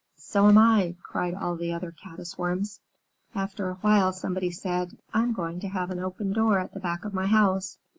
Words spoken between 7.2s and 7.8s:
house."